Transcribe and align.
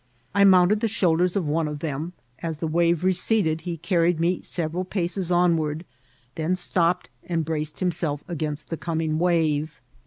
I 0.33 0.43
mounted 0.45 0.79
the 0.79 0.87
shoul 0.87 1.17
ders 1.17 1.35
of 1.35 1.47
one 1.47 1.67
of 1.67 1.77
them; 1.77 2.13
as 2.39 2.57
the 2.57 2.65
wave 2.65 3.03
receded 3.03 3.61
he 3.61 3.77
carried 3.77 4.19
me 4.19 4.41
several 4.41 4.83
paces 4.83 5.31
onward, 5.31 5.85
then 6.33 6.55
stopped 6.55 7.11
and 7.25 7.45
braced 7.45 7.81
himself 7.81 8.23
against 8.27 8.69
the 8.69 8.77
coming 8.77 9.19
wave. 9.19 9.79